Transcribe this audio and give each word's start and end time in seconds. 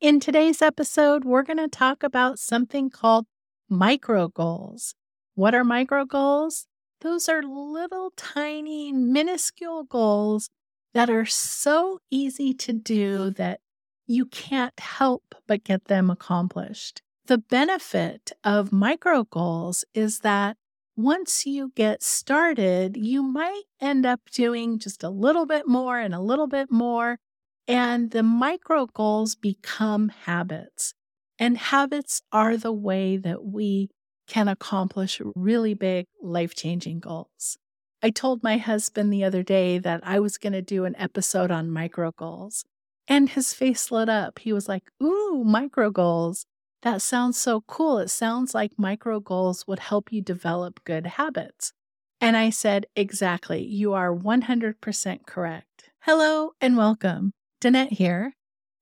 In 0.00 0.18
today's 0.18 0.62
episode, 0.62 1.26
we're 1.26 1.42
going 1.42 1.58
to 1.58 1.68
talk 1.68 2.02
about 2.02 2.38
something 2.38 2.88
called 2.88 3.26
micro 3.68 4.28
goals. 4.28 4.94
What 5.34 5.54
are 5.54 5.62
micro 5.62 6.06
goals? 6.06 6.66
Those 7.02 7.28
are 7.28 7.42
little 7.42 8.10
tiny, 8.16 8.94
minuscule 8.94 9.84
goals 9.84 10.48
that 10.94 11.10
are 11.10 11.26
so 11.26 11.98
easy 12.10 12.54
to 12.54 12.72
do 12.72 13.28
that 13.32 13.60
you 14.06 14.24
can't 14.24 14.80
help 14.80 15.34
but 15.46 15.64
get 15.64 15.84
them 15.84 16.08
accomplished. 16.08 17.02
The 17.26 17.36
benefit 17.36 18.32
of 18.42 18.72
micro 18.72 19.24
goals 19.24 19.84
is 19.92 20.20
that 20.20 20.56
once 20.96 21.44
you 21.44 21.72
get 21.76 22.02
started, 22.02 22.96
you 22.96 23.22
might 23.22 23.64
end 23.82 24.06
up 24.06 24.20
doing 24.32 24.78
just 24.78 25.04
a 25.04 25.10
little 25.10 25.44
bit 25.44 25.68
more 25.68 25.98
and 25.98 26.14
a 26.14 26.20
little 26.20 26.46
bit 26.46 26.70
more 26.70 27.18
and 27.66 28.10
the 28.10 28.22
micro 28.22 28.86
goals 28.86 29.34
become 29.34 30.08
habits. 30.08 30.94
And 31.38 31.56
habits 31.56 32.20
are 32.32 32.56
the 32.56 32.72
way 32.72 33.16
that 33.16 33.44
we 33.44 33.88
can 34.26 34.46
accomplish 34.46 35.20
really 35.34 35.74
big, 35.74 36.06
life 36.22 36.54
changing 36.54 37.00
goals. 37.00 37.58
I 38.02 38.10
told 38.10 38.42
my 38.42 38.56
husband 38.56 39.12
the 39.12 39.24
other 39.24 39.42
day 39.42 39.78
that 39.78 40.00
I 40.04 40.20
was 40.20 40.38
going 40.38 40.52
to 40.52 40.62
do 40.62 40.84
an 40.84 40.96
episode 40.96 41.50
on 41.50 41.70
micro 41.70 42.12
goals, 42.12 42.64
and 43.08 43.28
his 43.28 43.52
face 43.52 43.90
lit 43.90 44.08
up. 44.08 44.38
He 44.38 44.52
was 44.52 44.68
like, 44.68 44.84
Ooh, 45.02 45.42
micro 45.44 45.90
goals. 45.90 46.46
That 46.82 47.02
sounds 47.02 47.38
so 47.38 47.62
cool. 47.62 47.98
It 47.98 48.08
sounds 48.08 48.54
like 48.54 48.72
micro 48.78 49.20
goals 49.20 49.66
would 49.66 49.80
help 49.80 50.12
you 50.12 50.22
develop 50.22 50.82
good 50.84 51.06
habits. 51.06 51.72
And 52.20 52.36
I 52.36 52.50
said, 52.50 52.86
Exactly. 52.96 53.62
You 53.62 53.92
are 53.92 54.14
100% 54.14 55.26
correct. 55.26 55.90
Hello 56.00 56.52
and 56.60 56.76
welcome. 56.76 57.32
Danette 57.60 57.92
here. 57.92 58.32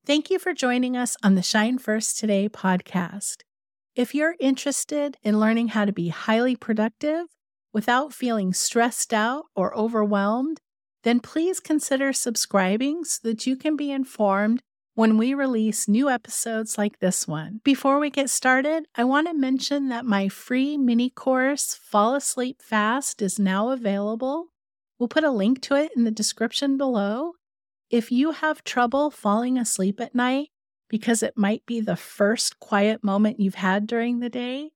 Thank 0.07 0.31
you 0.31 0.39
for 0.39 0.55
joining 0.55 0.97
us 0.97 1.17
on 1.21 1.35
the 1.35 1.43
Shine 1.43 1.79
First 1.79 2.17
Today 2.17 2.49
podcast. 2.49 3.39
If 3.97 4.15
you're 4.15 4.37
interested 4.39 5.17
in 5.25 5.41
learning 5.41 5.69
how 5.69 5.85
to 5.85 5.93
be 5.93 6.11
highly 6.11 6.55
productive 6.55 7.27
without 7.73 8.13
feeling 8.13 8.53
stressed 8.53 9.13
out 9.13 9.47
or 9.57 9.77
overwhelmed, 9.77 10.61
then 11.03 11.19
please 11.19 11.59
consider 11.59 12.13
subscribing 12.13 13.03
so 13.03 13.19
that 13.25 13.49
you 13.49 13.57
can 13.57 13.75
be 13.75 13.91
informed 13.91 14.61
when 14.95 15.19
we 15.19 15.35
release 15.35 15.89
new 15.89 16.09
episodes 16.09 16.79
like 16.79 17.01
this 17.01 17.27
one. 17.27 17.61
Before 17.65 17.99
we 17.99 18.11
get 18.11 18.31
started, 18.31 18.87
I 18.95 19.03
want 19.03 19.27
to 19.27 19.35
mention 19.35 19.89
that 19.89 20.07
my 20.07 20.29
free 20.29 20.79
mini 20.79 21.11
course, 21.11 21.75
Fall 21.75 22.15
Asleep 22.15 22.63
Fast, 22.63 23.23
is 23.23 23.41
now 23.41 23.71
available. 23.71 24.47
We'll 25.01 25.09
put 25.09 25.25
a 25.25 25.33
link 25.33 25.63
to 25.63 25.75
it 25.75 25.91
in 25.97 26.05
the 26.05 26.13
description 26.13 26.79
below. 26.79 27.33
If 27.91 28.13
you 28.13 28.33
have 28.33 28.65
trouble 28.65 29.11
falling 29.11 29.57
asleep 29.57 29.99
at 29.99 30.15
night 30.15 30.51
because 30.91 31.23
it 31.23 31.39
might 31.39 31.65
be 31.65 31.81
the 31.81 31.97
first 31.97 32.61
quiet 32.61 33.03
moment 33.03 33.41
you've 33.41 33.55
had 33.55 33.87
during 33.87 34.21
the 34.21 34.29
day, 34.29 34.73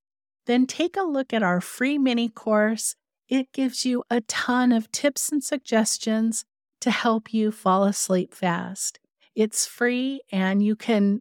then 0.47 0.67
take 0.67 0.97
a 0.97 1.03
look 1.03 1.35
at 1.35 1.43
our 1.43 1.61
free 1.61 1.99
mini 1.99 2.31
course. 2.31 2.97
It 3.29 3.53
gives 3.53 3.85
you 3.85 4.03
a 4.11 4.23
ton 4.23 4.73
of 4.73 4.91
tips 4.91 5.31
and 5.31 5.45
suggestions 5.45 6.47
to 6.81 6.91
help 6.91 7.35
you 7.35 7.53
fall 7.53 7.85
asleep 7.85 8.33
fast. 8.33 8.99
It's 9.35 9.67
free 9.67 10.23
and 10.33 10.63
you 10.63 10.75
can 10.75 11.21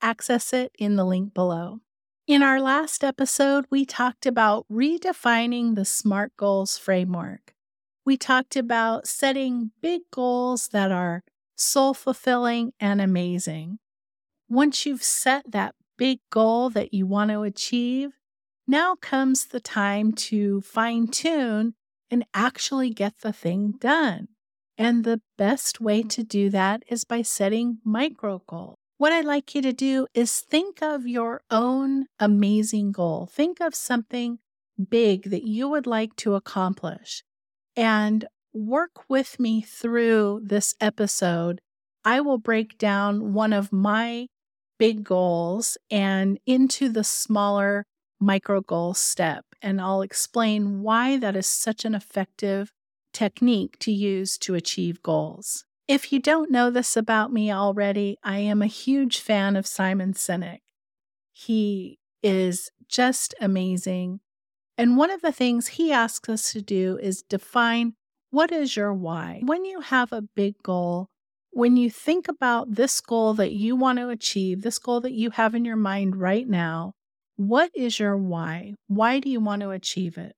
access 0.00 0.52
it 0.52 0.70
in 0.78 0.94
the 0.94 1.04
link 1.04 1.34
below. 1.34 1.80
In 2.28 2.44
our 2.44 2.60
last 2.60 3.02
episode, 3.02 3.66
we 3.68 3.84
talked 3.84 4.26
about 4.26 4.64
redefining 4.70 5.74
the 5.74 5.84
SMART 5.84 6.36
goals 6.36 6.78
framework. 6.78 7.52
We 8.04 8.16
talked 8.16 8.54
about 8.54 9.08
setting 9.08 9.72
big 9.80 10.02
goals 10.12 10.68
that 10.68 10.92
are 10.92 11.24
soul 11.62 11.94
fulfilling, 11.94 12.72
and 12.80 13.00
amazing. 13.00 13.78
Once 14.48 14.84
you've 14.84 15.02
set 15.02 15.50
that 15.50 15.74
big 15.96 16.18
goal 16.30 16.68
that 16.70 16.92
you 16.92 17.06
want 17.06 17.30
to 17.30 17.42
achieve, 17.42 18.10
now 18.66 18.94
comes 18.94 19.46
the 19.46 19.60
time 19.60 20.12
to 20.12 20.60
fine 20.60 21.06
tune 21.06 21.74
and 22.10 22.24
actually 22.34 22.90
get 22.90 23.20
the 23.22 23.32
thing 23.32 23.74
done. 23.78 24.28
And 24.76 25.04
the 25.04 25.20
best 25.38 25.80
way 25.80 26.02
to 26.02 26.22
do 26.22 26.50
that 26.50 26.82
is 26.88 27.04
by 27.04 27.22
setting 27.22 27.78
micro 27.84 28.42
goals. 28.46 28.76
What 28.98 29.12
I'd 29.12 29.24
like 29.24 29.54
you 29.54 29.62
to 29.62 29.72
do 29.72 30.06
is 30.14 30.40
think 30.40 30.82
of 30.82 31.06
your 31.06 31.42
own 31.50 32.06
amazing 32.20 32.92
goal. 32.92 33.26
Think 33.26 33.60
of 33.60 33.74
something 33.74 34.38
big 34.88 35.30
that 35.30 35.44
you 35.44 35.68
would 35.68 35.86
like 35.86 36.16
to 36.16 36.34
accomplish 36.34 37.24
and 37.76 38.26
work 38.52 39.08
with 39.08 39.40
me 39.40 39.62
through 39.62 40.40
this 40.44 40.74
episode, 40.80 41.60
I 42.04 42.20
will 42.20 42.38
break 42.38 42.78
down 42.78 43.32
one 43.32 43.52
of 43.52 43.72
my 43.72 44.26
big 44.78 45.04
goals 45.04 45.78
and 45.90 46.38
into 46.46 46.88
the 46.88 47.04
smaller 47.04 47.86
micro 48.20 48.60
goal 48.60 48.94
step. 48.94 49.44
And 49.60 49.80
I'll 49.80 50.02
explain 50.02 50.82
why 50.82 51.16
that 51.18 51.36
is 51.36 51.46
such 51.46 51.84
an 51.84 51.94
effective 51.94 52.72
technique 53.12 53.78
to 53.80 53.92
use 53.92 54.38
to 54.38 54.54
achieve 54.54 55.02
goals. 55.02 55.64
If 55.86 56.12
you 56.12 56.20
don't 56.20 56.50
know 56.50 56.70
this 56.70 56.96
about 56.96 57.32
me 57.32 57.52
already, 57.52 58.16
I 58.22 58.38
am 58.38 58.62
a 58.62 58.66
huge 58.66 59.20
fan 59.20 59.56
of 59.56 59.66
Simon 59.66 60.14
Sinek. 60.14 60.60
He 61.32 61.98
is 62.22 62.70
just 62.88 63.34
amazing. 63.40 64.20
And 64.78 64.96
one 64.96 65.10
of 65.10 65.22
the 65.22 65.32
things 65.32 65.68
he 65.68 65.92
asks 65.92 66.28
us 66.28 66.52
to 66.52 66.62
do 66.62 66.98
is 67.02 67.22
define 67.22 67.94
what 68.32 68.50
is 68.50 68.74
your 68.74 68.94
why? 68.94 69.42
When 69.44 69.66
you 69.66 69.80
have 69.80 70.10
a 70.10 70.22
big 70.22 70.54
goal, 70.62 71.08
when 71.50 71.76
you 71.76 71.90
think 71.90 72.28
about 72.28 72.74
this 72.74 72.98
goal 73.02 73.34
that 73.34 73.52
you 73.52 73.76
want 73.76 73.98
to 73.98 74.08
achieve, 74.08 74.62
this 74.62 74.78
goal 74.78 75.02
that 75.02 75.12
you 75.12 75.28
have 75.32 75.54
in 75.54 75.66
your 75.66 75.76
mind 75.76 76.16
right 76.16 76.48
now, 76.48 76.94
what 77.36 77.70
is 77.74 78.00
your 78.00 78.16
why? 78.16 78.72
Why 78.86 79.20
do 79.20 79.28
you 79.28 79.38
want 79.38 79.60
to 79.60 79.68
achieve 79.68 80.16
it? 80.16 80.34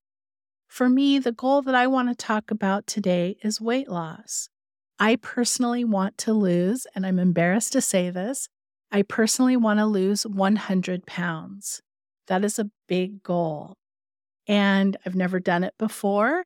For 0.67 0.89
me, 0.89 1.21
the 1.21 1.31
goal 1.31 1.63
that 1.63 1.77
I 1.77 1.87
want 1.87 2.09
to 2.09 2.17
talk 2.17 2.51
about 2.51 2.89
today 2.89 3.37
is 3.45 3.61
weight 3.61 3.89
loss. 3.89 4.49
I 4.99 5.15
personally 5.15 5.85
want 5.85 6.19
to 6.19 6.33
lose, 6.33 6.89
and 6.97 7.07
I'm 7.07 7.21
embarrassed 7.21 7.75
to 7.75 7.81
say 7.81 8.11
this, 8.11 8.49
I 8.91 9.03
personally 9.03 9.57
want 9.57 9.79
to 9.79 9.87
lose 9.87 10.27
100 10.27 11.07
pounds. 11.07 11.81
That 12.27 12.45
is 12.45 12.59
a 12.59 12.71
big 12.89 13.23
goal. 13.23 13.75
And 14.49 14.97
I've 15.07 15.15
never 15.15 15.39
done 15.39 15.63
it 15.63 15.75
before. 15.79 16.43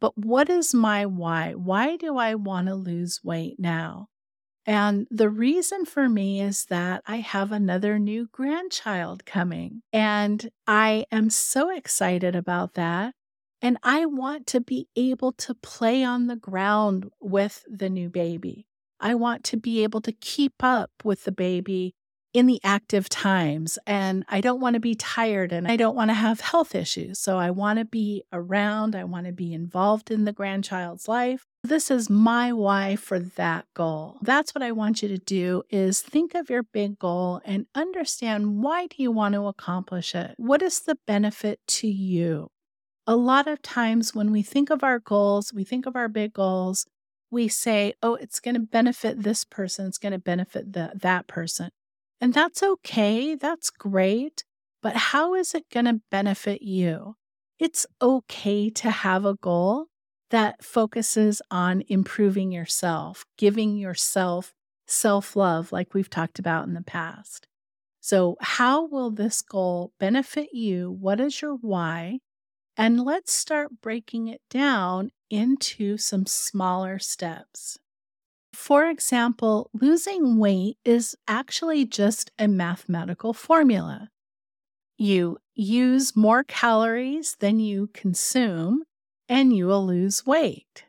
But 0.00 0.16
what 0.16 0.48
is 0.48 0.74
my 0.74 1.06
why? 1.06 1.54
Why 1.54 1.96
do 1.96 2.16
I 2.16 2.34
want 2.34 2.68
to 2.68 2.74
lose 2.74 3.20
weight 3.22 3.58
now? 3.58 4.08
And 4.66 5.06
the 5.10 5.30
reason 5.30 5.84
for 5.84 6.08
me 6.08 6.40
is 6.40 6.66
that 6.66 7.02
I 7.06 7.16
have 7.16 7.52
another 7.52 7.98
new 7.98 8.28
grandchild 8.32 9.24
coming. 9.24 9.82
And 9.92 10.50
I 10.66 11.06
am 11.12 11.30
so 11.30 11.70
excited 11.70 12.34
about 12.34 12.74
that. 12.74 13.14
And 13.62 13.78
I 13.82 14.06
want 14.06 14.46
to 14.48 14.60
be 14.60 14.88
able 14.96 15.32
to 15.32 15.54
play 15.54 16.04
on 16.04 16.26
the 16.26 16.36
ground 16.36 17.10
with 17.20 17.64
the 17.68 17.88
new 17.88 18.10
baby. 18.10 18.66
I 19.00 19.14
want 19.14 19.44
to 19.44 19.56
be 19.56 19.82
able 19.82 20.00
to 20.02 20.12
keep 20.12 20.54
up 20.62 20.90
with 21.04 21.24
the 21.24 21.32
baby 21.32 21.94
in 22.36 22.44
the 22.44 22.60
active 22.62 23.08
times 23.08 23.78
and 23.86 24.22
I 24.28 24.42
don't 24.42 24.60
want 24.60 24.74
to 24.74 24.80
be 24.80 24.94
tired 24.94 25.52
and 25.52 25.66
I 25.66 25.76
don't 25.76 25.96
want 25.96 26.10
to 26.10 26.14
have 26.14 26.40
health 26.40 26.74
issues. 26.74 27.18
So 27.18 27.38
I 27.38 27.50
want 27.50 27.78
to 27.78 27.86
be 27.86 28.24
around, 28.30 28.94
I 28.94 29.04
want 29.04 29.24
to 29.24 29.32
be 29.32 29.54
involved 29.54 30.10
in 30.10 30.26
the 30.26 30.34
grandchild's 30.34 31.08
life. 31.08 31.46
This 31.64 31.90
is 31.90 32.10
my 32.10 32.52
why 32.52 32.94
for 32.96 33.18
that 33.18 33.64
goal. 33.72 34.18
That's 34.20 34.54
what 34.54 34.62
I 34.62 34.70
want 34.70 35.00
you 35.00 35.08
to 35.08 35.16
do 35.16 35.62
is 35.70 36.02
think 36.02 36.34
of 36.34 36.50
your 36.50 36.62
big 36.62 36.98
goal 36.98 37.40
and 37.42 37.64
understand 37.74 38.62
why 38.62 38.86
do 38.88 38.96
you 38.98 39.10
want 39.10 39.34
to 39.34 39.46
accomplish 39.46 40.14
it? 40.14 40.34
What 40.36 40.60
is 40.60 40.80
the 40.80 40.98
benefit 41.06 41.60
to 41.68 41.88
you? 41.88 42.48
A 43.06 43.16
lot 43.16 43.48
of 43.48 43.62
times 43.62 44.14
when 44.14 44.30
we 44.30 44.42
think 44.42 44.68
of 44.68 44.84
our 44.84 44.98
goals, 44.98 45.54
we 45.54 45.64
think 45.64 45.86
of 45.86 45.96
our 45.96 46.08
big 46.08 46.34
goals, 46.34 46.84
we 47.30 47.48
say, 47.48 47.94
"Oh, 48.02 48.16
it's 48.16 48.40
going 48.40 48.54
to 48.54 48.60
benefit 48.60 49.22
this 49.22 49.44
person, 49.44 49.86
it's 49.86 49.98
going 49.98 50.12
to 50.12 50.18
benefit 50.18 50.74
the, 50.74 50.92
that 50.94 51.26
person." 51.26 51.70
And 52.20 52.32
that's 52.32 52.62
okay, 52.62 53.34
that's 53.34 53.70
great, 53.70 54.44
but 54.82 54.96
how 54.96 55.34
is 55.34 55.54
it 55.54 55.64
going 55.72 55.86
to 55.86 56.00
benefit 56.10 56.62
you? 56.62 57.16
It's 57.58 57.86
okay 58.00 58.70
to 58.70 58.90
have 58.90 59.24
a 59.24 59.34
goal 59.34 59.86
that 60.30 60.64
focuses 60.64 61.40
on 61.50 61.82
improving 61.88 62.52
yourself, 62.52 63.24
giving 63.38 63.76
yourself 63.76 64.52
self 64.86 65.36
love, 65.36 65.72
like 65.72 65.94
we've 65.94 66.10
talked 66.10 66.38
about 66.38 66.66
in 66.66 66.74
the 66.74 66.82
past. 66.82 67.46
So, 68.00 68.36
how 68.40 68.86
will 68.86 69.10
this 69.10 69.42
goal 69.42 69.92
benefit 69.98 70.50
you? 70.52 70.90
What 70.92 71.20
is 71.20 71.42
your 71.42 71.56
why? 71.56 72.20
And 72.76 73.04
let's 73.04 73.32
start 73.32 73.80
breaking 73.80 74.28
it 74.28 74.42
down 74.50 75.10
into 75.30 75.96
some 75.96 76.26
smaller 76.26 76.98
steps. 76.98 77.78
For 78.56 78.86
example, 78.86 79.70
losing 79.74 80.38
weight 80.38 80.78
is 80.82 81.14
actually 81.28 81.84
just 81.84 82.32
a 82.38 82.48
mathematical 82.48 83.34
formula. 83.34 84.08
You 84.96 85.38
use 85.54 86.16
more 86.16 86.42
calories 86.42 87.36
than 87.38 87.60
you 87.60 87.90
consume, 87.92 88.84
and 89.28 89.54
you 89.54 89.66
will 89.66 89.86
lose 89.86 90.26
weight. 90.26 90.86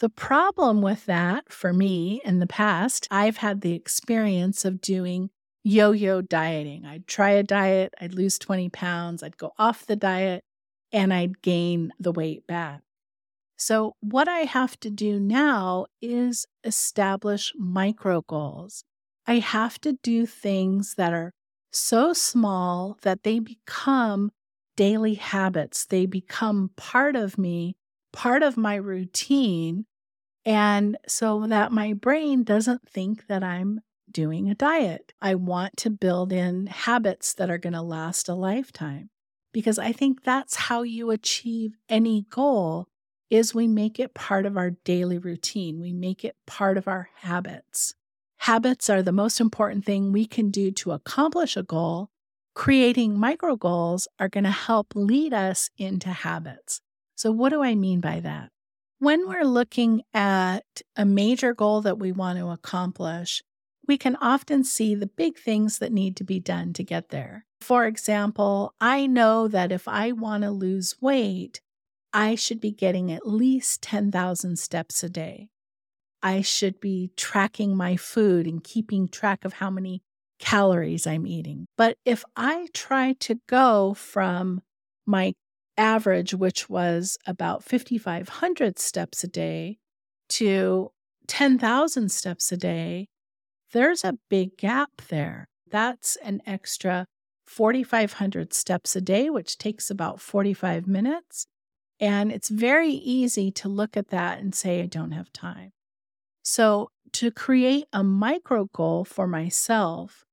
The 0.00 0.10
problem 0.10 0.82
with 0.82 1.06
that 1.06 1.50
for 1.50 1.72
me 1.72 2.20
in 2.24 2.40
the 2.40 2.48
past, 2.48 3.06
I've 3.12 3.38
had 3.38 3.60
the 3.60 3.74
experience 3.74 4.64
of 4.64 4.80
doing 4.80 5.30
yo 5.62 5.92
yo 5.92 6.20
dieting. 6.20 6.84
I'd 6.84 7.06
try 7.06 7.30
a 7.30 7.44
diet, 7.44 7.94
I'd 8.00 8.12
lose 8.12 8.38
20 8.40 8.68
pounds, 8.70 9.22
I'd 9.22 9.38
go 9.38 9.52
off 9.56 9.86
the 9.86 9.96
diet, 9.96 10.42
and 10.92 11.14
I'd 11.14 11.40
gain 11.42 11.92
the 11.98 12.12
weight 12.12 12.46
back. 12.48 12.82
So, 13.56 13.94
what 14.00 14.28
I 14.28 14.40
have 14.40 14.78
to 14.80 14.90
do 14.90 15.20
now 15.20 15.86
is 16.02 16.46
establish 16.64 17.52
micro 17.56 18.22
goals. 18.22 18.84
I 19.26 19.38
have 19.38 19.80
to 19.82 19.94
do 20.02 20.26
things 20.26 20.94
that 20.96 21.12
are 21.12 21.32
so 21.72 22.12
small 22.12 22.98
that 23.02 23.22
they 23.22 23.38
become 23.38 24.30
daily 24.76 25.14
habits. 25.14 25.86
They 25.86 26.06
become 26.06 26.70
part 26.76 27.16
of 27.16 27.38
me, 27.38 27.76
part 28.12 28.42
of 28.42 28.56
my 28.56 28.74
routine. 28.74 29.86
And 30.44 30.98
so 31.08 31.46
that 31.46 31.72
my 31.72 31.94
brain 31.94 32.44
doesn't 32.44 32.88
think 32.88 33.26
that 33.28 33.42
I'm 33.42 33.80
doing 34.10 34.50
a 34.50 34.54
diet. 34.54 35.12
I 35.20 35.36
want 35.36 35.76
to 35.78 35.90
build 35.90 36.32
in 36.32 36.66
habits 36.66 37.34
that 37.34 37.50
are 37.50 37.58
going 37.58 37.72
to 37.72 37.82
last 37.82 38.28
a 38.28 38.34
lifetime 38.34 39.10
because 39.52 39.78
I 39.78 39.92
think 39.92 40.22
that's 40.22 40.54
how 40.56 40.82
you 40.82 41.10
achieve 41.10 41.76
any 41.88 42.26
goal 42.28 42.88
is 43.34 43.52
we 43.52 43.66
make 43.66 43.98
it 43.98 44.14
part 44.14 44.46
of 44.46 44.56
our 44.56 44.70
daily 44.84 45.18
routine. 45.18 45.80
We 45.80 45.92
make 45.92 46.24
it 46.24 46.36
part 46.46 46.78
of 46.78 46.86
our 46.86 47.08
habits. 47.16 47.94
Habits 48.38 48.88
are 48.88 49.02
the 49.02 49.10
most 49.10 49.40
important 49.40 49.84
thing 49.84 50.12
we 50.12 50.24
can 50.24 50.50
do 50.50 50.70
to 50.70 50.92
accomplish 50.92 51.56
a 51.56 51.64
goal. 51.64 52.10
Creating 52.54 53.18
micro 53.18 53.56
goals 53.56 54.06
are 54.20 54.28
going 54.28 54.44
to 54.44 54.50
help 54.50 54.92
lead 54.94 55.34
us 55.34 55.68
into 55.76 56.10
habits. 56.10 56.80
So, 57.16 57.32
what 57.32 57.48
do 57.48 57.60
I 57.60 57.74
mean 57.74 58.00
by 58.00 58.20
that? 58.20 58.50
When 59.00 59.26
we're 59.26 59.44
looking 59.44 60.02
at 60.14 60.82
a 60.94 61.04
major 61.04 61.54
goal 61.54 61.80
that 61.80 61.98
we 61.98 62.12
want 62.12 62.38
to 62.38 62.50
accomplish, 62.50 63.42
we 63.88 63.98
can 63.98 64.14
often 64.16 64.62
see 64.62 64.94
the 64.94 65.08
big 65.08 65.38
things 65.38 65.78
that 65.78 65.92
need 65.92 66.16
to 66.18 66.24
be 66.24 66.38
done 66.38 66.72
to 66.74 66.84
get 66.84 67.08
there. 67.08 67.46
For 67.60 67.84
example, 67.84 68.74
I 68.80 69.08
know 69.08 69.48
that 69.48 69.72
if 69.72 69.88
I 69.88 70.12
want 70.12 70.44
to 70.44 70.52
lose 70.52 70.96
weight, 71.00 71.60
I 72.14 72.36
should 72.36 72.60
be 72.60 72.70
getting 72.70 73.10
at 73.10 73.26
least 73.26 73.82
10,000 73.82 74.56
steps 74.56 75.02
a 75.02 75.08
day. 75.08 75.48
I 76.22 76.42
should 76.42 76.80
be 76.80 77.10
tracking 77.16 77.76
my 77.76 77.96
food 77.96 78.46
and 78.46 78.62
keeping 78.62 79.08
track 79.08 79.44
of 79.44 79.54
how 79.54 79.68
many 79.68 80.00
calories 80.38 81.08
I'm 81.08 81.26
eating. 81.26 81.66
But 81.76 81.96
if 82.04 82.24
I 82.36 82.68
try 82.72 83.14
to 83.20 83.40
go 83.48 83.94
from 83.94 84.62
my 85.04 85.34
average, 85.76 86.32
which 86.32 86.70
was 86.70 87.18
about 87.26 87.64
5,500 87.64 88.78
steps 88.78 89.24
a 89.24 89.28
day, 89.28 89.78
to 90.28 90.92
10,000 91.26 92.10
steps 92.10 92.52
a 92.52 92.56
day, 92.56 93.08
there's 93.72 94.04
a 94.04 94.18
big 94.30 94.56
gap 94.56 95.02
there. 95.08 95.48
That's 95.68 96.16
an 96.22 96.42
extra 96.46 97.06
4,500 97.46 98.54
steps 98.54 98.94
a 98.94 99.00
day, 99.00 99.28
which 99.30 99.58
takes 99.58 99.90
about 99.90 100.20
45 100.20 100.86
minutes. 100.86 101.46
And 102.00 102.32
it's 102.32 102.48
very 102.48 102.90
easy 102.90 103.50
to 103.52 103.68
look 103.68 103.96
at 103.96 104.08
that 104.08 104.40
and 104.40 104.54
say, 104.54 104.82
I 104.82 104.86
don't 104.86 105.12
have 105.12 105.32
time. 105.32 105.72
So, 106.42 106.90
to 107.12 107.30
create 107.30 107.86
a 107.92 108.02
micro 108.02 108.64
goal 108.72 109.04
for 109.04 109.28
myself, 109.28 110.24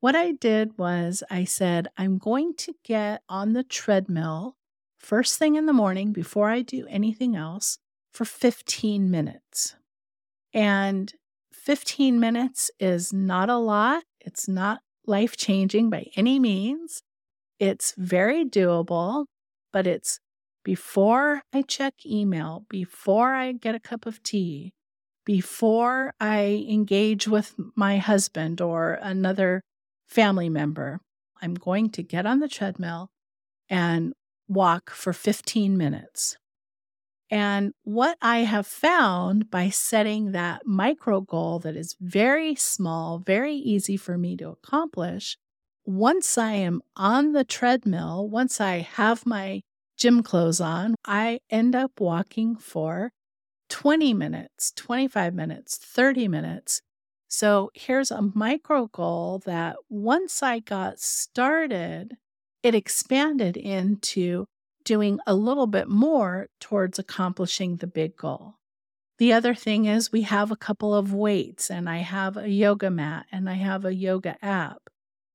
what 0.00 0.16
I 0.16 0.32
did 0.32 0.78
was 0.78 1.22
I 1.30 1.44
said, 1.44 1.88
I'm 1.98 2.16
going 2.16 2.54
to 2.54 2.74
get 2.82 3.22
on 3.28 3.52
the 3.52 3.62
treadmill 3.62 4.56
first 4.98 5.38
thing 5.38 5.56
in 5.56 5.66
the 5.66 5.72
morning 5.72 6.12
before 6.12 6.48
I 6.48 6.62
do 6.62 6.86
anything 6.88 7.36
else 7.36 7.78
for 8.12 8.24
15 8.24 9.10
minutes. 9.10 9.76
And 10.52 11.12
15 11.52 12.18
minutes 12.18 12.70
is 12.80 13.12
not 13.12 13.48
a 13.48 13.58
lot, 13.58 14.04
it's 14.20 14.48
not 14.48 14.80
life 15.06 15.36
changing 15.36 15.90
by 15.90 16.06
any 16.16 16.38
means. 16.38 17.02
It's 17.58 17.94
very 17.96 18.44
doable, 18.44 19.26
but 19.72 19.86
it's 19.86 20.20
before 20.70 21.42
I 21.52 21.62
check 21.62 21.94
email, 22.06 22.64
before 22.68 23.34
I 23.34 23.50
get 23.50 23.74
a 23.74 23.80
cup 23.80 24.06
of 24.06 24.22
tea, 24.22 24.72
before 25.24 26.14
I 26.20 26.64
engage 26.70 27.26
with 27.26 27.56
my 27.74 27.98
husband 27.98 28.60
or 28.60 28.92
another 29.02 29.62
family 30.06 30.48
member, 30.48 31.00
I'm 31.42 31.54
going 31.54 31.90
to 31.90 32.04
get 32.04 32.24
on 32.24 32.38
the 32.38 32.46
treadmill 32.46 33.10
and 33.68 34.12
walk 34.46 34.90
for 34.90 35.12
15 35.12 35.76
minutes. 35.76 36.36
And 37.32 37.72
what 37.82 38.16
I 38.22 38.44
have 38.44 38.68
found 38.68 39.50
by 39.50 39.70
setting 39.70 40.30
that 40.30 40.66
micro 40.66 41.20
goal 41.20 41.58
that 41.58 41.74
is 41.74 41.96
very 42.00 42.54
small, 42.54 43.18
very 43.18 43.56
easy 43.56 43.96
for 43.96 44.16
me 44.16 44.36
to 44.36 44.50
accomplish, 44.50 45.36
once 45.84 46.38
I 46.38 46.52
am 46.52 46.80
on 46.94 47.32
the 47.32 47.42
treadmill, 47.42 48.28
once 48.28 48.60
I 48.60 48.76
have 48.78 49.26
my 49.26 49.62
gym 50.00 50.22
clothes 50.22 50.60
on, 50.60 50.96
I 51.04 51.40
end 51.50 51.76
up 51.76 52.00
walking 52.00 52.56
for 52.56 53.12
20 53.68 54.14
minutes, 54.14 54.72
25 54.74 55.34
minutes, 55.34 55.76
30 55.76 56.26
minutes. 56.26 56.80
So 57.28 57.70
here's 57.74 58.10
a 58.10 58.22
micro 58.34 58.86
goal 58.86 59.42
that 59.44 59.76
once 59.88 60.42
I 60.42 60.58
got 60.58 60.98
started, 60.98 62.16
it 62.62 62.74
expanded 62.74 63.56
into 63.56 64.46
doing 64.84 65.20
a 65.26 65.34
little 65.34 65.66
bit 65.66 65.88
more 65.88 66.48
towards 66.60 66.98
accomplishing 66.98 67.76
the 67.76 67.86
big 67.86 68.16
goal. 68.16 68.54
The 69.18 69.34
other 69.34 69.54
thing 69.54 69.84
is, 69.84 70.10
we 70.10 70.22
have 70.22 70.50
a 70.50 70.56
couple 70.56 70.94
of 70.94 71.12
weights, 71.12 71.70
and 71.70 71.90
I 71.90 71.98
have 71.98 72.38
a 72.38 72.48
yoga 72.48 72.90
mat 72.90 73.26
and 73.30 73.50
I 73.50 73.54
have 73.54 73.84
a 73.84 73.94
yoga 73.94 74.42
app. 74.42 74.78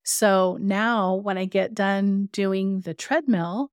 So 0.03 0.57
now, 0.59 1.13
when 1.15 1.38
I 1.38 1.45
get 1.45 1.75
done 1.75 2.29
doing 2.31 2.81
the 2.81 2.95
treadmill, 2.95 3.69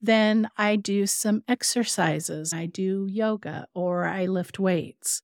then 0.00 0.50
I 0.56 0.76
do 0.76 1.06
some 1.06 1.42
exercises. 1.46 2.52
I 2.52 2.66
do 2.66 3.06
yoga 3.08 3.66
or 3.74 4.06
I 4.06 4.26
lift 4.26 4.58
weights. 4.58 5.22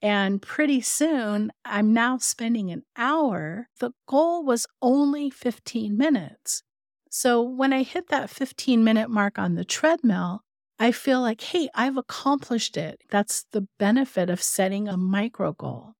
And 0.00 0.42
pretty 0.42 0.80
soon, 0.80 1.52
I'm 1.64 1.92
now 1.92 2.18
spending 2.18 2.70
an 2.70 2.82
hour. 2.96 3.68
The 3.78 3.92
goal 4.08 4.44
was 4.44 4.66
only 4.80 5.30
15 5.30 5.96
minutes. 5.96 6.62
So 7.08 7.42
when 7.42 7.72
I 7.72 7.82
hit 7.82 8.08
that 8.08 8.30
15 8.30 8.82
minute 8.82 9.10
mark 9.10 9.38
on 9.38 9.54
the 9.54 9.64
treadmill, 9.64 10.42
I 10.78 10.90
feel 10.90 11.20
like, 11.20 11.40
hey, 11.40 11.68
I've 11.74 11.96
accomplished 11.96 12.76
it. 12.76 13.02
That's 13.10 13.44
the 13.52 13.68
benefit 13.78 14.28
of 14.28 14.42
setting 14.42 14.88
a 14.88 14.96
micro 14.96 15.52
goal. 15.52 15.94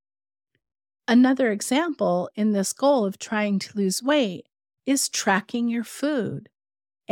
Another 1.06 1.52
example 1.52 2.28
in 2.34 2.52
this 2.52 2.72
goal 2.72 3.04
of 3.04 3.18
trying 3.18 3.58
to 3.60 3.76
lose 3.76 4.02
weight 4.02 4.46
is 4.86 5.08
tracking 5.08 5.68
your 5.68 5.84
food. 5.84 6.48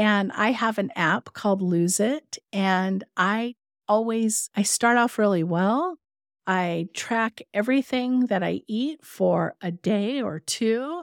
And 0.01 0.33
I 0.33 0.53
have 0.53 0.79
an 0.79 0.91
app 0.97 1.35
called 1.35 1.61
Lose 1.61 2.01
It. 2.01 2.39
And 2.55 3.05
I 3.19 3.57
always, 3.87 4.49
I 4.57 4.63
start 4.63 4.97
off 4.97 5.19
really 5.19 5.43
well. 5.43 5.99
I 6.47 6.89
track 6.95 7.43
everything 7.53 8.21
that 8.29 8.43
I 8.43 8.63
eat 8.67 9.05
for 9.05 9.57
a 9.61 9.71
day 9.71 10.23
or 10.23 10.39
two. 10.41 11.03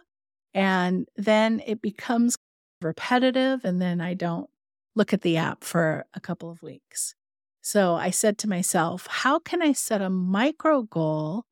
And 0.56 1.08
then 1.16 1.62
it 1.68 1.80
becomes 1.80 2.38
repetitive. 2.82 3.64
And 3.64 3.80
then 3.80 4.02
I 4.02 4.16
don't 4.16 4.50
look 4.96 5.14
at 5.14 5.22
the 5.22 5.38
app 5.38 5.64
for 5.64 6.08
a 6.16 6.20
couple 6.20 6.50
of 6.50 6.64
weeks. 6.64 7.14
So 7.62 7.94
I 7.94 8.10
said 8.10 8.40
to 8.40 8.50
myself, 8.50 9.06
how 9.06 9.38
can 9.38 9.62
I 9.62 9.74
set 9.74 10.02
a 10.02 10.10
micro 10.10 10.82
goal 10.82 11.44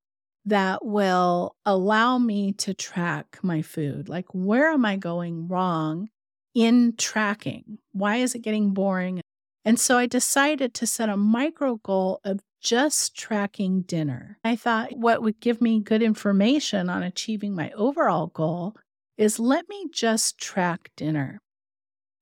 that 0.46 0.84
will 0.84 1.56
allow 1.64 2.18
me 2.18 2.54
to 2.54 2.74
track 2.74 3.38
my 3.44 3.62
food? 3.62 4.10
Like, 4.10 4.26
where 4.32 4.72
am 4.72 4.84
I 4.84 4.96
going 4.96 5.48
wrong? 5.48 6.10
In 6.56 6.96
tracking. 6.98 7.78
Why 7.92 8.18
is 8.18 8.34
it 8.34 8.42
getting 8.42 8.74
boring? 8.74 9.22
And 9.66 9.80
so 9.80 9.98
I 9.98 10.06
decided 10.08 10.74
to 10.76 10.88
set 10.88 11.10
a 11.10 11.18
micro 11.18 11.76
goal 11.78 12.22
of 12.24 12.40
just 12.62 13.16
tracking 13.16 13.82
dinner. 13.82 14.40
I 14.44 14.56
thought 14.56 14.98
what 14.98 15.22
would 15.22 15.40
give 15.40 15.62
me 15.62 15.80
good 15.82 16.02
information 16.02 16.90
on 16.90 17.04
achieving 17.04 17.54
my 17.54 17.72
overall 17.72 18.28
goal 18.28 18.76
is 19.18 19.40
let 19.40 19.70
me 19.70 19.88
just 19.92 20.38
track 20.40 20.90
dinner. 20.96 21.40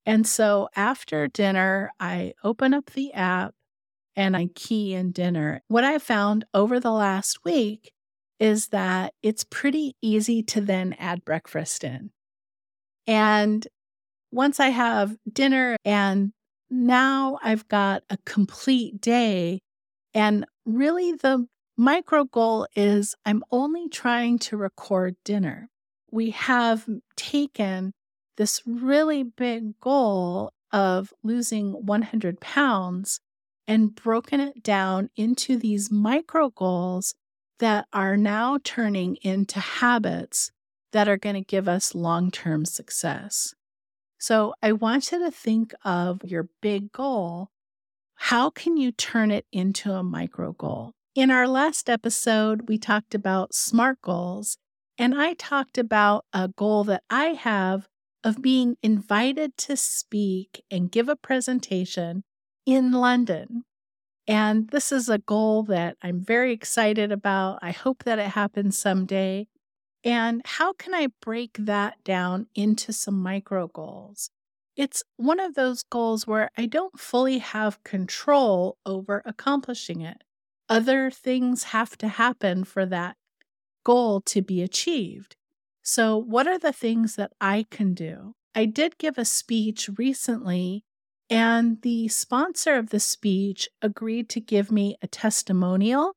And 0.05 0.27
so 0.27 0.67
after 0.75 1.27
dinner, 1.27 1.91
I 1.99 2.33
open 2.43 2.73
up 2.73 2.91
the 2.91 3.13
app 3.13 3.53
and 4.15 4.35
I 4.35 4.47
key 4.53 4.93
in 4.93 5.11
dinner. 5.11 5.61
What 5.67 5.83
I 5.83 5.97
found 5.97 6.45
over 6.53 6.79
the 6.79 6.91
last 6.91 7.39
week 7.45 7.91
is 8.39 8.67
that 8.69 9.13
it's 9.21 9.45
pretty 9.45 9.95
easy 10.01 10.43
to 10.43 10.61
then 10.61 10.93
add 10.99 11.23
breakfast 11.23 11.83
in. 11.83 12.11
And 13.07 13.65
once 14.33 14.59
I 14.59 14.69
have 14.69 15.15
dinner 15.31 15.77
and 15.85 16.33
now 16.69 17.37
I've 17.43 17.67
got 17.67 18.01
a 18.09 18.17
complete 18.25 18.99
day. 18.99 19.59
And 20.13 20.45
really, 20.65 21.13
the 21.13 21.45
micro 21.77 22.25
goal 22.25 22.67
is 22.75 23.15
I'm 23.25 23.43
only 23.51 23.87
trying 23.89 24.39
to 24.39 24.57
record 24.57 25.15
dinner. 25.23 25.69
We 26.11 26.31
have 26.31 26.87
taken 27.15 27.93
this 28.37 28.61
really 28.65 29.23
big 29.23 29.79
goal 29.79 30.51
of 30.71 31.13
losing 31.23 31.73
100 31.85 32.39
pounds 32.39 33.19
and 33.67 33.93
broken 33.93 34.39
it 34.39 34.63
down 34.63 35.09
into 35.15 35.57
these 35.57 35.91
micro 35.91 36.49
goals 36.49 37.13
that 37.59 37.85
are 37.93 38.17
now 38.17 38.57
turning 38.63 39.15
into 39.21 39.59
habits 39.59 40.51
that 40.91 41.07
are 41.07 41.17
going 41.17 41.35
to 41.35 41.41
give 41.41 41.67
us 41.67 41.93
long 41.93 42.31
term 42.31 42.65
success. 42.65 43.53
So 44.23 44.53
I 44.63 44.71
want 44.71 45.11
you 45.11 45.19
to 45.19 45.31
think 45.31 45.73
of 45.83 46.21
your 46.23 46.47
big 46.61 46.93
goal. 46.93 47.49
How 48.15 48.49
can 48.49 48.77
you 48.77 48.93
turn 48.93 49.31
it 49.31 49.45
into 49.51 49.91
a 49.91 50.01
micro 50.01 50.53
goal? 50.53 50.93
In 51.13 51.29
our 51.29 51.45
last 51.45 51.89
episode, 51.89 52.69
we 52.69 52.77
talked 52.77 53.13
about 53.13 53.53
SMART 53.53 54.01
goals, 54.01 54.55
and 54.97 55.13
I 55.13 55.33
talked 55.33 55.77
about 55.77 56.23
a 56.31 56.47
goal 56.47 56.85
that 56.85 57.03
I 57.09 57.33
have 57.33 57.89
of 58.23 58.41
being 58.41 58.77
invited 58.81 59.57
to 59.57 59.75
speak 59.75 60.63
and 60.71 60.89
give 60.89 61.09
a 61.09 61.17
presentation 61.17 62.23
in 62.65 62.93
London. 62.93 63.63
And 64.25 64.69
this 64.69 64.93
is 64.93 65.09
a 65.09 65.17
goal 65.17 65.63
that 65.63 65.97
I'm 66.01 66.23
very 66.23 66.53
excited 66.53 67.11
about. 67.11 67.59
I 67.61 67.71
hope 67.71 68.05
that 68.05 68.19
it 68.19 68.29
happens 68.29 68.77
someday. 68.77 69.47
And 70.03 70.41
how 70.45 70.73
can 70.73 70.93
I 70.93 71.07
break 71.21 71.55
that 71.57 72.03
down 72.03 72.47
into 72.55 72.91
some 72.91 73.21
micro 73.21 73.67
goals? 73.67 74.29
It's 74.75 75.03
one 75.17 75.39
of 75.39 75.53
those 75.55 75.83
goals 75.83 76.27
where 76.27 76.49
I 76.57 76.65
don't 76.65 76.99
fully 76.99 77.37
have 77.37 77.83
control 77.83 78.77
over 78.85 79.21
accomplishing 79.25 80.01
it. 80.01 80.23
Other 80.67 81.11
things 81.11 81.65
have 81.65 81.97
to 81.99 82.07
happen 82.07 82.63
for 82.63 82.85
that 82.87 83.15
goal 83.83 84.21
to 84.21 84.41
be 84.41 84.61
achieved. 84.61 85.35
So, 85.83 86.17
what 86.17 86.47
are 86.47 86.57
the 86.57 86.73
things 86.73 87.15
that 87.15 87.33
I 87.39 87.65
can 87.69 87.93
do? 87.93 88.33
I 88.55 88.65
did 88.65 88.97
give 88.97 89.17
a 89.17 89.25
speech 89.25 89.89
recently, 89.97 90.83
and 91.29 91.81
the 91.81 92.07
sponsor 92.07 92.75
of 92.75 92.89
the 92.89 92.99
speech 92.99 93.69
agreed 93.81 94.29
to 94.29 94.39
give 94.39 94.71
me 94.71 94.95
a 95.01 95.07
testimonial 95.07 96.13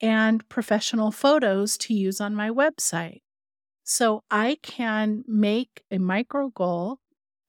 and 0.00 0.46
professional 0.48 1.10
photos 1.10 1.78
to 1.78 1.94
use 1.94 2.20
on 2.20 2.34
my 2.34 2.50
website. 2.50 3.20
So, 3.84 4.22
I 4.30 4.56
can 4.62 5.24
make 5.28 5.82
a 5.90 5.98
micro 5.98 6.48
goal 6.48 6.98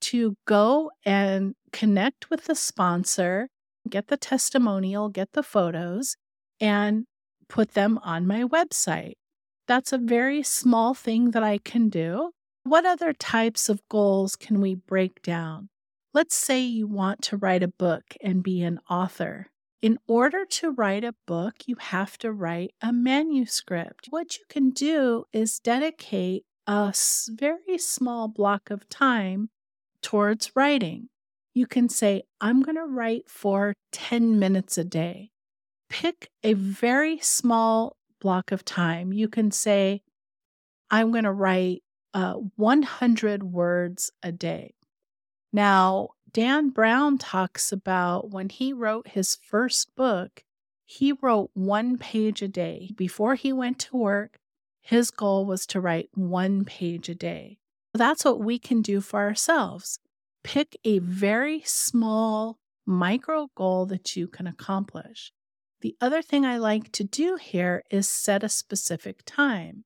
to 0.02 0.36
go 0.46 0.92
and 1.06 1.56
connect 1.72 2.30
with 2.30 2.46
the 2.46 2.56
sponsor, 2.56 3.48
get 3.90 4.08
the 4.08 4.18
testimonial, 4.18 5.10
get 5.10 5.32
the 5.34 5.44
photos, 5.44 6.18
and 6.60 7.06
put 7.48 7.74
them 7.74 7.98
on 8.04 8.28
my 8.28 8.44
website. 8.44 9.14
That's 9.68 9.94
a 9.94 9.98
very 9.98 10.44
small 10.44 10.94
thing 10.94 11.32
that 11.32 11.44
I 11.44 11.58
can 11.58 11.90
do. 11.90 12.32
What 12.64 12.86
other 12.86 13.14
types 13.14 13.70
of 13.70 13.82
goals 13.90 14.36
can 14.36 14.62
we 14.62 14.76
break 14.76 15.22
down? 15.22 15.70
Let's 16.14 16.36
say 16.36 16.62
you 16.62 16.88
want 16.88 17.22
to 17.24 17.38
write 17.38 17.64
a 17.64 17.68
book 17.68 18.04
and 18.22 18.44
be 18.44 18.62
an 18.62 18.80
author. 18.90 19.48
In 19.86 20.00
order 20.08 20.46
to 20.46 20.72
write 20.72 21.04
a 21.04 21.14
book, 21.28 21.68
you 21.68 21.76
have 21.76 22.18
to 22.18 22.32
write 22.32 22.74
a 22.82 22.92
manuscript. 22.92 24.08
What 24.10 24.36
you 24.36 24.44
can 24.50 24.72
do 24.72 25.26
is 25.32 25.60
dedicate 25.60 26.44
a 26.66 26.92
very 27.30 27.78
small 27.78 28.28
block 28.28 28.72
of 28.72 28.90
time 28.90 29.52
towards 30.02 30.56
writing. 30.56 31.10
You 31.54 31.68
can 31.68 31.88
say, 31.88 32.24
I'm 32.42 32.64
going 32.64 32.78
to 32.78 32.86
write 32.88 33.30
for 33.30 33.76
10 33.92 34.40
minutes 34.40 34.76
a 34.80 34.84
day. 34.84 35.30
Pick 35.88 36.30
a 36.44 36.54
very 36.54 37.20
small 37.20 37.96
block 38.20 38.52
of 38.52 38.66
time. 38.66 39.14
You 39.14 39.28
can 39.28 39.52
say, 39.52 40.02
I'm 40.90 41.12
going 41.12 41.26
to 41.26 41.32
write 41.32 41.84
uh, 42.16 42.34
100 42.56 43.44
words 43.44 44.12
a 44.24 44.32
day. 44.32 44.74
Now, 45.54 46.10
Dan 46.36 46.70
Brown 46.70 47.18
talks 47.18 47.72
about 47.72 48.30
when 48.30 48.50
he 48.50 48.74
wrote 48.74 49.08
his 49.08 49.38
first 49.38 49.96
book, 49.96 50.44
he 50.84 51.14
wrote 51.14 51.50
one 51.54 51.98
page 51.98 52.42
a 52.42 52.50
day. 52.50 52.92
Before 52.94 53.36
he 53.36 53.54
went 53.54 53.80
to 53.80 53.96
work, 53.96 54.36
his 54.82 55.12
goal 55.12 55.46
was 55.46 55.66
to 55.68 55.80
write 55.80 56.10
one 56.14 56.66
page 56.66 57.08
a 57.08 57.16
day. 57.16 57.60
That's 57.94 58.26
what 58.26 58.42
we 58.42 58.60
can 58.60 58.82
do 58.82 59.00
for 59.00 59.22
ourselves. 59.22 60.00
Pick 60.44 60.76
a 60.84 61.00
very 61.00 61.62
small 61.62 62.58
micro 62.86 63.48
goal 63.56 63.86
that 63.86 64.18
you 64.18 64.28
can 64.28 64.46
accomplish. 64.46 65.32
The 65.80 65.96
other 66.02 66.22
thing 66.22 66.46
I 66.46 66.58
like 66.58 66.92
to 66.92 67.06
do 67.06 67.38
here 67.38 67.82
is 67.90 68.10
set 68.10 68.44
a 68.44 68.50
specific 68.50 69.22
time 69.26 69.86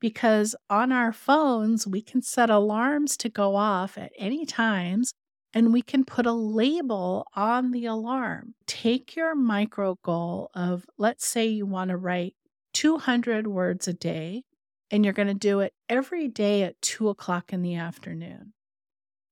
because 0.00 0.56
on 0.68 0.90
our 0.90 1.12
phones, 1.12 1.86
we 1.86 2.02
can 2.02 2.20
set 2.20 2.50
alarms 2.50 3.16
to 3.18 3.28
go 3.28 3.54
off 3.54 3.96
at 3.96 4.10
any 4.18 4.44
times 4.44 5.14
and 5.54 5.72
we 5.72 5.82
can 5.82 6.04
put 6.04 6.26
a 6.26 6.32
label 6.32 7.26
on 7.34 7.70
the 7.70 7.86
alarm. 7.86 8.54
Take 8.66 9.16
your 9.16 9.34
micro 9.34 9.98
goal 10.02 10.50
of, 10.54 10.84
let's 10.98 11.26
say 11.26 11.46
you 11.46 11.66
want 11.66 11.90
to 11.90 11.96
write 11.96 12.34
200 12.74 13.46
words 13.46 13.88
a 13.88 13.92
day 13.92 14.44
and 14.90 15.04
you're 15.04 15.14
going 15.14 15.28
to 15.28 15.34
do 15.34 15.60
it 15.60 15.72
every 15.88 16.28
day 16.28 16.62
at 16.62 16.80
two 16.80 17.08
o'clock 17.08 17.52
in 17.52 17.62
the 17.62 17.74
afternoon. 17.74 18.52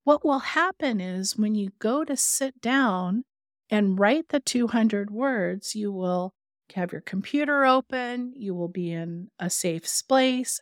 What 0.03 0.25
will 0.25 0.39
happen 0.39 1.01
is 1.01 1.37
when 1.37 1.55
you 1.55 1.71
go 1.79 2.03
to 2.03 2.15
sit 2.15 2.61
down 2.61 3.23
and 3.69 3.99
write 3.99 4.29
the 4.29 4.39
200 4.39 5.11
words, 5.11 5.75
you 5.75 5.91
will 5.91 6.33
have 6.73 6.91
your 6.91 7.01
computer 7.01 7.65
open, 7.65 8.33
you 8.35 8.53
will 8.55 8.67
be 8.67 8.91
in 8.91 9.29
a 9.39 9.49
safe 9.49 9.87
space 9.87 10.61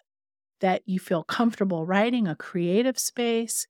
that 0.62 0.82
you 0.86 1.00
feel 1.00 1.24
comfortable 1.24 1.86
writing, 1.86 2.28
a 2.28 2.36
creative 2.36 2.98
space. 2.98 3.68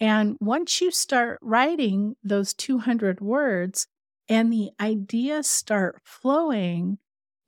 And 0.00 0.36
once 0.40 0.80
you 0.80 0.90
start 0.90 1.38
writing 1.42 2.16
those 2.22 2.54
200 2.54 3.20
words 3.20 3.86
and 4.28 4.52
the 4.52 4.70
ideas 4.80 5.48
start 5.48 6.00
flowing, 6.04 6.98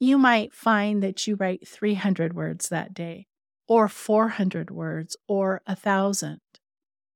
you 0.01 0.19
might 0.19 0.55
find 0.55 1.03
that 1.03 1.27
you 1.27 1.37
write 1.37 1.69
300 1.69 2.35
words 2.35 2.69
that 2.69 2.95
day, 2.95 3.27
or 3.69 3.89
400 3.89 4.71
words, 4.71 5.17
or 5.29 5.63
a 5.67 5.77
thousand. 5.77 6.41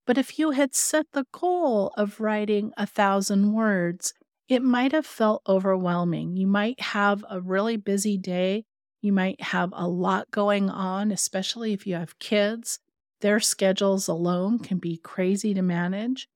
But 0.06 0.18
if 0.18 0.38
you 0.38 0.52
had 0.52 0.74
set 0.74 1.06
the 1.12 1.26
goal 1.32 1.92
of 1.96 2.20
writing 2.20 2.72
a 2.76 2.86
thousand 2.86 3.52
words, 3.52 4.12
it 4.48 4.62
might 4.62 4.92
have 4.92 5.06
felt 5.06 5.42
overwhelming. 5.48 6.36
You 6.36 6.46
might 6.46 6.80
have 6.80 7.24
a 7.30 7.40
really 7.40 7.76
busy 7.76 8.18
day. 8.18 8.64
You 9.00 9.12
might 9.12 9.40
have 9.40 9.70
a 9.74 9.88
lot 9.88 10.30
going 10.30 10.70
on, 10.70 11.10
especially 11.10 11.72
if 11.72 11.86
you 11.86 11.94
have 11.96 12.18
kids. 12.18 12.78
Their 13.24 13.40
schedules 13.40 14.06
alone 14.06 14.58
can 14.58 14.76
be 14.76 14.98
crazy 14.98 15.54
to 15.54 15.62
manage. 15.62 16.28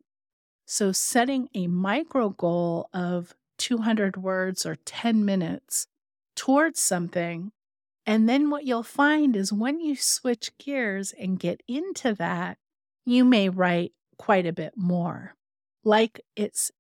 So, 0.65 0.91
setting 0.91 1.51
a 1.53 1.67
micro 1.67 2.31
goal 2.31 2.89
of 2.95 3.35
200 3.59 4.17
words 4.17 4.65
or 4.65 4.77
10 4.87 5.23
minutes 5.23 5.87
towards 6.35 6.81
something. 6.81 7.53
And 8.07 8.27
then 8.27 8.49
what 8.49 8.65
you'll 8.65 8.83
find 8.83 9.37
is 9.37 9.53
when 9.53 9.81
you 9.81 9.97
switch 9.97 10.57
gears 10.57 11.13
and 11.13 11.39
get 11.39 11.63
into 11.69 12.15
that, 12.15 12.57
you 13.05 13.23
may 13.23 13.51
write 13.51 13.93
quite 14.17 14.47
a 14.47 14.55
bit 14.55 14.73
more. 14.75 15.35
Like 15.85 16.23
it's 16.37 16.71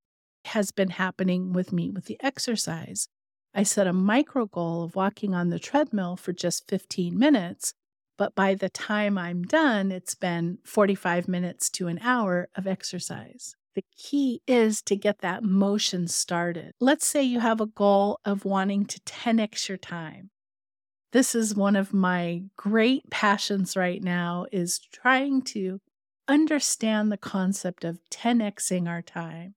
has 0.46 0.70
been 0.70 0.88
happening 0.88 1.52
with 1.52 1.70
me 1.70 1.90
with 1.90 2.06
the 2.06 2.16
exercise. 2.22 3.08
I 3.52 3.62
set 3.62 3.86
a 3.86 3.92
micro 3.92 4.46
goal 4.46 4.84
of 4.84 4.96
walking 4.96 5.34
on 5.34 5.50
the 5.50 5.58
treadmill 5.58 6.16
for 6.16 6.32
just 6.32 6.66
15 6.66 7.18
minutes, 7.18 7.74
but 8.18 8.34
by 8.34 8.54
the 8.54 8.68
time 8.68 9.16
I'm 9.16 9.44
done, 9.44 9.90
it's 9.92 10.14
been 10.14 10.58
45 10.64 11.28
minutes 11.28 11.70
to 11.70 11.86
an 11.86 12.00
hour 12.02 12.48
of 12.56 12.66
exercise. 12.66 13.54
The 13.74 13.84
key 13.96 14.42
is 14.46 14.82
to 14.82 14.96
get 14.96 15.20
that 15.20 15.44
motion 15.44 16.08
started. 16.08 16.72
Let's 16.80 17.06
say 17.06 17.22
you 17.22 17.38
have 17.38 17.60
a 17.60 17.66
goal 17.66 18.18
of 18.24 18.44
wanting 18.44 18.86
to 18.86 19.00
10x 19.00 19.68
your 19.68 19.78
time. 19.78 20.30
This 21.12 21.34
is 21.34 21.54
one 21.54 21.76
of 21.76 21.94
my 21.94 22.42
great 22.56 23.08
passions 23.08 23.76
right 23.76 24.02
now 24.02 24.46
is 24.50 24.80
trying 24.92 25.42
to 25.42 25.80
understand 26.26 27.10
the 27.10 27.16
concept 27.16 27.84
of 27.84 28.00
10xing 28.10 28.88
our 28.88 29.00
time. 29.00 29.54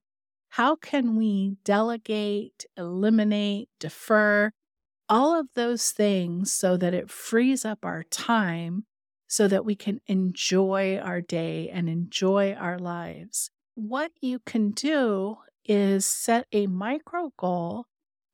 How 0.49 0.75
can 0.75 1.15
we 1.15 1.57
delegate, 1.63 2.65
eliminate, 2.77 3.69
defer, 3.79 4.51
all 5.11 5.37
of 5.37 5.47
those 5.55 5.91
things 5.91 6.53
so 6.53 6.77
that 6.77 6.93
it 6.93 7.11
frees 7.11 7.65
up 7.65 7.79
our 7.83 8.03
time 8.03 8.85
so 9.27 9.45
that 9.45 9.65
we 9.65 9.75
can 9.75 9.99
enjoy 10.07 10.97
our 10.97 11.19
day 11.19 11.69
and 11.69 11.89
enjoy 11.89 12.53
our 12.53 12.79
lives? 12.79 13.51
What 13.75 14.11
you 14.21 14.39
can 14.39 14.71
do 14.71 15.35
is 15.65 16.05
set 16.05 16.47
a 16.53 16.65
micro 16.67 17.33
goal 17.37 17.85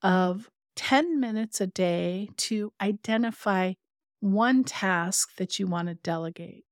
of 0.03 0.49
10 0.75 1.19
minutes 1.19 1.59
a 1.59 1.65
day 1.65 2.29
to 2.37 2.71
identify 2.79 3.73
one 4.19 4.63
task 4.63 5.35
that 5.37 5.57
you 5.57 5.65
want 5.65 5.87
to 5.87 5.95
delegate. 5.95 6.63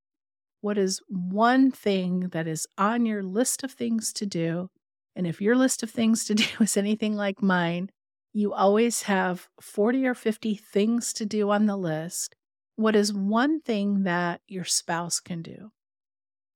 What 0.61 0.77
is 0.77 1.01
one 1.07 1.71
thing 1.71 2.29
that 2.29 2.47
is 2.47 2.67
on 2.77 3.07
your 3.07 3.23
list 3.23 3.63
of 3.63 3.71
things 3.71 4.13
to 4.13 4.27
do? 4.27 4.69
And 5.15 5.25
if 5.25 5.41
your 5.41 5.55
list 5.55 5.81
of 5.81 5.89
things 5.89 6.25
to 6.25 6.35
do 6.35 6.45
is 6.59 6.77
anything 6.77 7.15
like 7.15 7.41
mine, 7.41 7.89
you 8.35 8.53
always 8.53 9.03
have 9.03 9.47
40 9.61 10.05
or 10.05 10.13
50 10.13 10.55
things 10.55 11.13
to 11.13 11.25
do 11.25 11.49
on 11.51 11.67
the 11.67 11.77
list. 11.77 12.35
What 12.75 12.93
is 12.93 13.13
one 13.13 13.61
thing 13.61 14.03
that 14.03 14.41
your 14.45 14.65
spouse 14.65 15.21
can 15.21 15.41
do? 15.41 15.71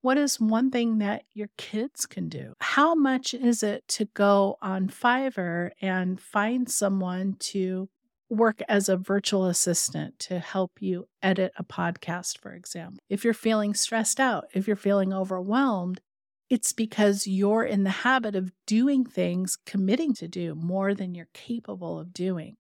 What 0.02 0.18
is 0.18 0.42
one 0.42 0.72
thing 0.72 0.98
that 0.98 1.24
your 1.34 1.48
kids 1.58 2.06
can 2.06 2.28
do? 2.28 2.54
How 2.60 2.96
much 2.96 3.34
is 3.34 3.64
it 3.64 3.88
to 3.90 4.06
go 4.14 4.58
on 4.62 4.90
Fiverr 4.90 5.72
and 5.82 6.20
find 6.20 6.70
someone 6.70 7.38
to 7.40 7.88
work 8.30 8.62
as 8.68 8.90
a 8.90 8.98
virtual 8.98 9.46
assistant 9.46 10.20
to 10.20 10.40
help 10.40 10.82
you 10.82 11.08
edit 11.24 11.54
a 11.58 11.64
podcast, 11.64 12.40
for 12.40 12.52
example? 12.52 13.00
If 13.08 13.24
you're 13.24 13.34
feeling 13.34 13.74
stressed 13.74 14.20
out, 14.20 14.48
if 14.54 14.68
you're 14.68 14.76
feeling 14.76 15.14
overwhelmed, 15.14 16.02
it's 16.50 16.74
because 16.74 17.28
you're 17.28 17.64
in 17.64 17.84
the 17.84 17.90
habit 17.90 18.36
of 18.36 18.52
doing 18.66 19.06
things, 19.06 19.58
committing 19.66 20.14
to 20.16 20.28
do 20.28 20.56
more 20.56 20.94
than 20.94 21.14
you're 21.14 21.30
capable 21.34 22.00
of 22.00 22.14
doing. 22.14 22.58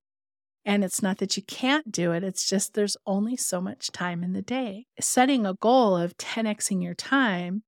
And 0.66 0.84
it's 0.84 1.02
not 1.02 1.18
that 1.18 1.36
you 1.36 1.44
can't 1.44 1.92
do 1.92 2.12
it, 2.12 2.24
it's 2.24 2.48
just 2.48 2.74
there's 2.74 2.98
only 3.08 3.36
so 3.36 3.60
much 3.60 3.92
time 3.92 4.24
in 4.24 4.34
the 4.34 4.42
day. 4.42 4.86
Setting 5.00 5.46
a 5.46 5.56
goal 5.56 5.98
of 5.98 6.18
10xing 6.18 6.84
your 6.84 6.94
time 6.94 7.64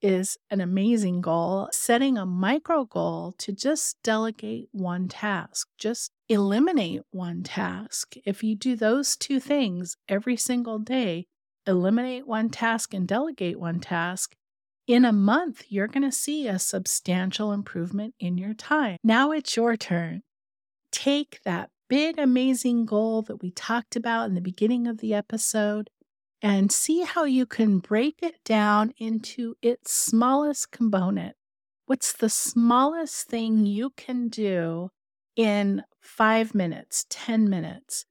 is 0.00 0.38
an 0.50 0.60
amazing 0.60 1.20
goal. 1.20 1.68
Setting 1.72 2.16
a 2.16 2.24
micro 2.24 2.84
goal 2.84 3.34
to 3.38 3.52
just 3.52 3.96
delegate 4.02 4.68
one 4.72 5.08
task, 5.08 5.68
just 5.78 6.12
eliminate 6.28 7.02
one 7.10 7.42
task. 7.42 8.14
If 8.24 8.42
you 8.42 8.54
do 8.54 8.76
those 8.76 9.16
two 9.16 9.40
things 9.40 9.96
every 10.08 10.36
single 10.36 10.78
day, 10.78 11.26
eliminate 11.66 12.26
one 12.26 12.48
task 12.48 12.94
and 12.94 13.08
delegate 13.08 13.58
one 13.58 13.80
task, 13.80 14.34
in 14.86 15.04
a 15.04 15.12
month, 15.12 15.64
you're 15.68 15.88
going 15.88 16.02
to 16.02 16.12
see 16.12 16.46
a 16.46 16.58
substantial 16.58 17.52
improvement 17.52 18.14
in 18.20 18.38
your 18.38 18.54
time. 18.54 18.98
Now 19.02 19.32
it's 19.32 19.56
your 19.56 19.76
turn. 19.76 20.22
Take 20.92 21.40
that 21.44 21.70
big, 21.88 22.18
amazing 22.18 22.86
goal 22.86 23.22
that 23.22 23.42
we 23.42 23.50
talked 23.50 23.96
about 23.96 24.28
in 24.28 24.34
the 24.34 24.40
beginning 24.40 24.86
of 24.86 24.98
the 24.98 25.12
episode 25.12 25.90
and 26.40 26.70
see 26.70 27.02
how 27.02 27.24
you 27.24 27.46
can 27.46 27.78
break 27.78 28.18
it 28.22 28.36
down 28.44 28.92
into 28.98 29.56
its 29.62 29.92
smallest 29.92 30.70
component. 30.70 31.34
What's 31.86 32.12
the 32.12 32.28
smallest 32.28 33.26
thing 33.26 33.66
you 33.66 33.90
can 33.96 34.28
do 34.28 34.90
in 35.34 35.82
five 36.00 36.54
minutes, 36.54 37.06
10 37.10 37.48
minutes? 37.48 38.04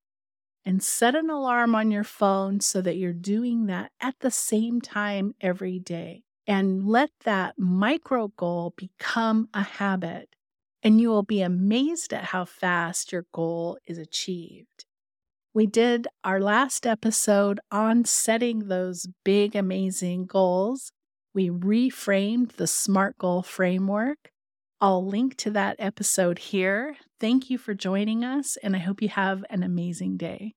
And 0.67 0.81
set 0.81 1.15
an 1.15 1.29
alarm 1.29 1.75
on 1.75 1.91
your 1.91 2.03
phone 2.03 2.59
so 2.59 2.81
that 2.81 2.97
you're 2.97 3.13
doing 3.13 3.67
that 3.67 3.91
at 4.01 4.15
the 4.19 4.31
same 4.31 4.81
time 4.81 5.35
every 5.39 5.77
day. 5.77 6.24
And 6.47 6.87
let 6.87 7.09
that 7.23 7.57
micro 7.57 8.27
goal 8.29 8.73
become 8.77 9.49
a 9.53 9.63
habit 9.63 10.35
and 10.83 11.01
you 11.01 11.09
will 11.09 11.23
be 11.23 11.41
amazed 11.41 12.13
at 12.13 12.25
how 12.25 12.45
fast 12.45 13.11
your 13.11 13.25
goal 13.33 13.79
is 13.87 13.97
achieved. 13.97 14.85
We 15.53 15.65
did 15.65 16.07
our 16.23 16.39
last 16.39 16.85
episode 16.85 17.59
on 17.71 18.05
setting 18.05 18.67
those 18.67 19.07
big, 19.23 19.55
amazing 19.55 20.27
goals. 20.27 20.91
We 21.33 21.49
reframed 21.49 22.53
the 22.53 22.67
SMART 22.67 23.17
goal 23.17 23.41
framework. 23.41 24.29
I'll 24.79 25.03
link 25.03 25.37
to 25.37 25.49
that 25.51 25.77
episode 25.79 26.37
here. 26.37 26.97
Thank 27.19 27.49
you 27.49 27.57
for 27.57 27.73
joining 27.73 28.23
us, 28.23 28.55
and 28.57 28.75
I 28.75 28.79
hope 28.79 29.01
you 29.01 29.09
have 29.09 29.43
an 29.49 29.63
amazing 29.63 30.17
day. 30.17 30.53